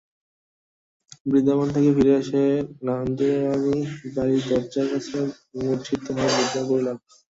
[1.25, 2.43] বৃন্দাবন থেকে ফিরে এসে
[2.85, 3.75] নন্দরানী
[4.15, 5.17] বাড়ির দরজার কাছে
[5.57, 6.97] মূর্ছিত হয়ে লুটিয়ে পড়লেন।